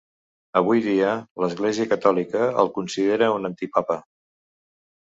Avui 0.61 0.81
dia, 0.85 1.11
l'Església 1.43 1.87
Catòlica 1.93 2.49
el 2.65 2.75
considera 2.81 3.31
un 3.39 3.55
antipapa. 3.55 4.03